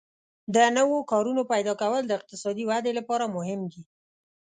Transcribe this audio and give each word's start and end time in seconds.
د 0.55 0.57
نوو 0.77 0.97
کارونو 1.11 1.41
پیدا 1.51 1.73
کول 1.81 2.01
د 2.07 2.11
اقتصادي 2.19 2.63
ودې 2.69 2.91
لپاره 2.99 3.25
مهم 3.35 3.61
دي. 3.71 3.81